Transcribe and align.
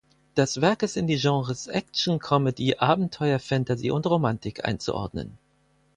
Das 0.33 0.61
Werk 0.61 0.81
ist 0.81 0.97
in 0.97 1.05
die 1.05 1.19
Genres 1.19 1.67
Action, 1.67 2.17
Comedy, 2.17 2.75
Abenteuer, 2.79 3.37
Fantasy 3.37 3.91
und 3.91 4.07
Romantik 4.07 4.65
einzuordnen. 4.65 5.37